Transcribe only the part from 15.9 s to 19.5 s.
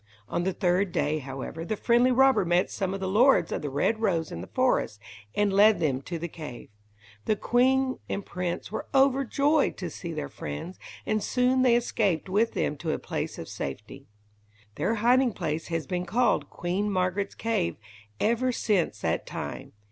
called "Queen Margaret's Cave" ever since that